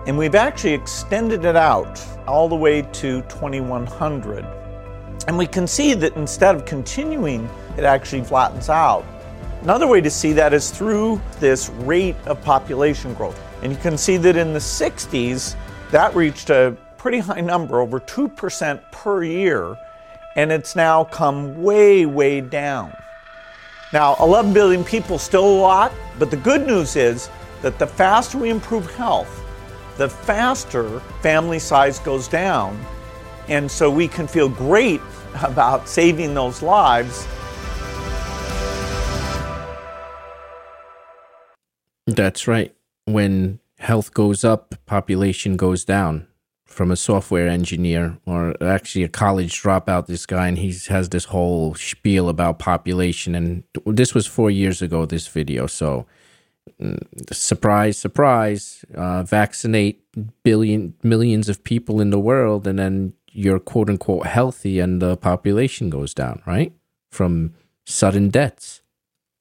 and 0.08 0.16
we've 0.16 0.34
actually 0.34 0.72
extended 0.72 1.44
it 1.44 1.54
out 1.54 2.02
all 2.26 2.48
the 2.48 2.56
way 2.56 2.80
to 2.80 3.20
2100. 3.22 4.42
And 5.26 5.36
we 5.36 5.46
can 5.46 5.66
see 5.66 5.92
that 5.92 6.16
instead 6.16 6.54
of 6.54 6.64
continuing, 6.64 7.46
it 7.76 7.84
actually 7.84 8.22
flattens 8.22 8.70
out. 8.70 9.04
Another 9.62 9.88
way 9.88 10.00
to 10.00 10.10
see 10.10 10.32
that 10.34 10.54
is 10.54 10.70
through 10.70 11.20
this 11.40 11.68
rate 11.68 12.16
of 12.26 12.40
population 12.42 13.12
growth. 13.14 13.40
And 13.62 13.72
you 13.72 13.78
can 13.78 13.98
see 13.98 14.16
that 14.18 14.36
in 14.36 14.52
the 14.52 14.60
60s, 14.60 15.56
that 15.90 16.14
reached 16.14 16.50
a 16.50 16.76
pretty 16.96 17.18
high 17.18 17.40
number, 17.40 17.80
over 17.80 17.98
2% 17.98 18.80
per 18.92 19.24
year, 19.24 19.76
and 20.36 20.52
it's 20.52 20.76
now 20.76 21.04
come 21.04 21.60
way, 21.60 22.06
way 22.06 22.40
down. 22.40 22.96
Now, 23.92 24.14
11 24.20 24.52
billion 24.52 24.84
people, 24.84 25.18
still 25.18 25.44
a 25.44 25.58
lot, 25.58 25.92
but 26.20 26.30
the 26.30 26.36
good 26.36 26.64
news 26.64 26.94
is 26.94 27.28
that 27.62 27.80
the 27.80 27.86
faster 27.86 28.38
we 28.38 28.50
improve 28.50 28.88
health, 28.94 29.42
the 29.96 30.08
faster 30.08 31.00
family 31.20 31.58
size 31.58 31.98
goes 31.98 32.28
down. 32.28 32.78
And 33.48 33.68
so 33.68 33.90
we 33.90 34.06
can 34.06 34.28
feel 34.28 34.48
great 34.48 35.00
about 35.42 35.88
saving 35.88 36.34
those 36.34 36.62
lives 36.62 37.26
That's 42.18 42.48
right. 42.48 42.74
When 43.04 43.60
health 43.78 44.12
goes 44.12 44.42
up, 44.44 44.74
population 44.86 45.56
goes 45.56 45.84
down. 45.84 46.26
from 46.66 46.90
a 46.90 46.96
software 46.96 47.48
engineer 47.48 48.18
or 48.26 48.54
actually 48.62 49.02
a 49.02 49.08
college 49.08 49.62
dropout. 49.62 50.06
This 50.06 50.26
guy 50.26 50.48
and 50.48 50.58
he 50.58 50.70
has 50.88 51.08
this 51.08 51.24
whole 51.26 51.74
spiel 51.74 52.28
about 52.28 52.58
population, 52.58 53.34
and 53.34 53.64
this 53.86 54.14
was 54.14 54.26
four 54.26 54.50
years 54.50 54.82
ago. 54.82 55.06
This 55.06 55.28
video, 55.28 55.66
so 55.66 56.06
mm, 56.80 56.98
surprise, 57.32 57.96
surprise, 57.98 58.84
uh, 58.94 59.22
vaccinate 59.22 60.04
billion 60.42 60.94
millions 61.02 61.48
of 61.48 61.64
people 61.64 62.00
in 62.00 62.10
the 62.10 62.20
world, 62.20 62.66
and 62.66 62.78
then 62.78 63.14
you're 63.32 63.60
quote 63.60 63.88
unquote 63.88 64.26
healthy, 64.26 64.78
and 64.78 65.00
the 65.00 65.16
population 65.16 65.88
goes 65.88 66.12
down, 66.14 66.42
right? 66.46 66.72
From 67.10 67.54
sudden 67.86 68.28
deaths 68.28 68.82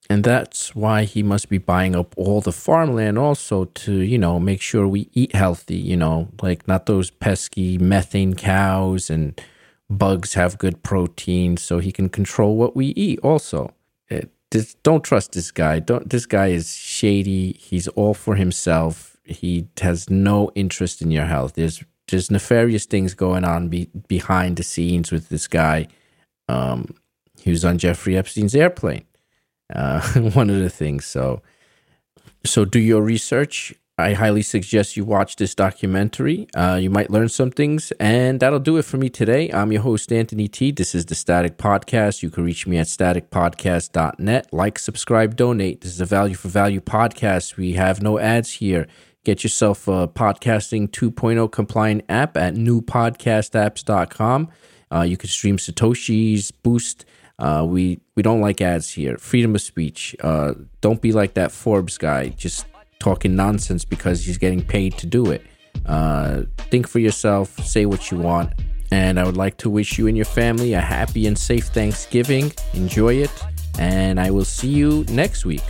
and 0.09 0.23
that's 0.23 0.75
why 0.75 1.03
he 1.03 1.21
must 1.21 1.49
be 1.49 1.57
buying 1.57 1.95
up 1.95 2.13
all 2.17 2.41
the 2.41 2.51
farmland 2.51 3.17
also 3.17 3.65
to 3.65 3.99
you 3.99 4.17
know 4.17 4.39
make 4.39 4.61
sure 4.61 4.87
we 4.87 5.09
eat 5.13 5.35
healthy 5.35 5.75
you 5.75 5.97
know 5.97 6.29
like 6.41 6.67
not 6.67 6.85
those 6.85 7.09
pesky 7.09 7.77
methane 7.77 8.33
cows 8.33 9.09
and 9.09 9.41
bugs 9.89 10.33
have 10.33 10.57
good 10.57 10.83
protein 10.83 11.57
so 11.57 11.79
he 11.79 11.91
can 11.91 12.09
control 12.09 12.55
what 12.55 12.75
we 12.75 12.87
eat 12.87 13.19
also. 13.19 13.73
It, 14.09 14.31
this, 14.51 14.75
don't 14.75 15.03
trust 15.03 15.33
this 15.33 15.51
guy. 15.51 15.79
Don't 15.79 16.09
this 16.09 16.25
guy 16.25 16.47
is 16.47 16.75
shady. 16.75 17.53
He's 17.53 17.87
all 17.89 18.13
for 18.13 18.35
himself. 18.35 19.17
He 19.23 19.67
has 19.81 20.09
no 20.09 20.51
interest 20.55 21.01
in 21.01 21.11
your 21.11 21.25
health. 21.25 21.53
There's 21.53 21.83
there's 22.07 22.31
nefarious 22.31 22.85
things 22.85 23.13
going 23.13 23.43
on 23.43 23.67
be, 23.67 23.89
behind 24.07 24.55
the 24.55 24.63
scenes 24.63 25.11
with 25.11 25.29
this 25.29 25.47
guy. 25.47 25.87
Um 26.47 26.95
he 27.39 27.51
was 27.51 27.63
on 27.63 27.77
jeffrey 27.77 28.17
epstein's 28.17 28.55
airplane 28.55 29.05
uh, 29.73 30.01
one 30.33 30.49
of 30.49 30.59
the 30.59 30.69
things. 30.69 31.05
So, 31.05 31.41
so 32.45 32.65
do 32.65 32.79
your 32.79 33.01
research. 33.01 33.73
I 33.99 34.13
highly 34.13 34.43
suggest 34.43 34.95
you 34.95 35.03
watch 35.05 35.37
this 35.37 35.55
documentary. 35.55 36.47
Uh, 36.55 36.77
you 36.79 36.91
might 36.91 37.09
learn 37.09 37.29
some 37.29 37.49
things, 37.49 37.91
and 37.99 38.39
that'll 38.39 38.59
do 38.59 38.77
it 38.77 38.85
for 38.85 38.97
me 38.97 39.09
today. 39.09 39.49
I'm 39.49 39.71
your 39.71 39.81
host, 39.81 40.13
Anthony 40.13 40.47
T. 40.47 40.71
This 40.71 40.93
is 40.93 41.07
the 41.07 41.15
Static 41.15 41.57
Podcast. 41.57 42.21
You 42.21 42.29
can 42.29 42.43
reach 42.43 42.67
me 42.67 42.77
at 42.77 42.85
staticpodcast.net. 42.85 44.53
Like, 44.53 44.77
subscribe, 44.77 45.35
donate. 45.35 45.81
This 45.81 45.93
is 45.93 46.01
a 46.01 46.05
value 46.05 46.35
for 46.35 46.47
value 46.47 46.79
podcast. 46.79 47.57
We 47.57 47.73
have 47.73 48.03
no 48.03 48.19
ads 48.19 48.51
here. 48.51 48.85
Get 49.25 49.41
yourself 49.43 49.87
a 49.87 50.07
podcasting 50.07 50.89
2.0 50.89 51.51
compliant 51.51 52.03
app 52.07 52.37
at 52.37 52.53
newpodcastapps.com. 52.53 54.49
Uh, 54.93 55.01
you 55.01 55.17
can 55.17 55.27
stream 55.27 55.57
Satoshis, 55.57 56.51
Boost, 56.61 57.03
uh, 57.39 57.65
we 57.67 57.99
we 58.15 58.23
don't 58.23 58.41
like 58.41 58.61
ads 58.61 58.89
here. 58.89 59.17
Freedom 59.17 59.55
of 59.55 59.61
speech. 59.61 60.15
Uh, 60.21 60.53
don't 60.81 61.01
be 61.01 61.11
like 61.11 61.35
that 61.35 61.51
Forbes 61.51 61.97
guy, 61.97 62.29
just 62.29 62.65
talking 62.99 63.35
nonsense 63.35 63.85
because 63.85 64.25
he's 64.25 64.37
getting 64.37 64.63
paid 64.63 64.97
to 64.97 65.05
do 65.05 65.31
it. 65.31 65.45
Uh, 65.85 66.43
think 66.71 66.87
for 66.87 66.99
yourself. 66.99 67.57
Say 67.65 67.85
what 67.85 68.11
you 68.11 68.17
want. 68.17 68.53
And 68.91 69.19
I 69.19 69.25
would 69.25 69.37
like 69.37 69.57
to 69.57 69.69
wish 69.69 69.97
you 69.97 70.07
and 70.07 70.15
your 70.15 70.25
family 70.25 70.73
a 70.73 70.79
happy 70.81 71.27
and 71.27 71.37
safe 71.37 71.67
Thanksgiving. 71.67 72.53
Enjoy 72.73 73.15
it. 73.15 73.31
And 73.77 74.19
I 74.19 74.31
will 74.31 74.45
see 74.45 74.69
you 74.69 75.05
next 75.09 75.45
week. 75.45 75.61